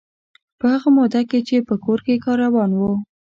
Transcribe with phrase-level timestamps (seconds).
[0.59, 2.81] په هغه موده کې چې په کور کې کار روان و.